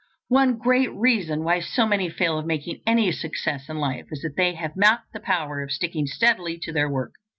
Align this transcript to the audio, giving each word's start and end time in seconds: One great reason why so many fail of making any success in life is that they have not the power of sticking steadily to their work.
One 0.29 0.57
great 0.57 0.91
reason 0.93 1.43
why 1.43 1.59
so 1.59 1.85
many 1.85 2.09
fail 2.09 2.39
of 2.39 2.45
making 2.47 2.81
any 2.87 3.11
success 3.11 3.69
in 3.69 3.77
life 3.77 4.07
is 4.09 4.23
that 4.23 4.35
they 4.35 4.55
have 4.55 4.75
not 4.75 5.03
the 5.13 5.19
power 5.19 5.61
of 5.61 5.71
sticking 5.71 6.07
steadily 6.07 6.57
to 6.63 6.71
their 6.73 6.89
work. 6.89 7.13